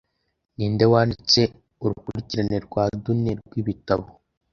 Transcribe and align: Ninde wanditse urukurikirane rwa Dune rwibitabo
Ninde 0.55 0.85
wanditse 0.93 1.41
urukurikirane 1.83 2.57
rwa 2.65 2.83
Dune 3.03 3.31
rwibitabo 3.41 4.05